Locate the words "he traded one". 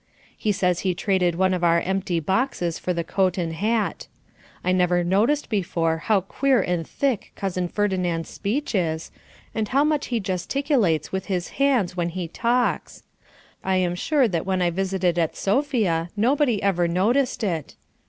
0.79-1.53